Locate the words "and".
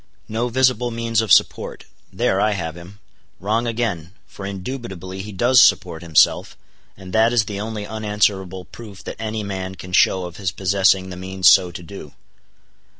6.97-7.13